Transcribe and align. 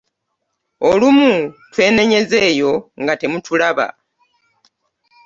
Olumu 0.89 1.31
twenenyeza 1.71 2.37
eyo 2.49 2.71
nga 3.01 3.13
temutulaba. 3.21 3.87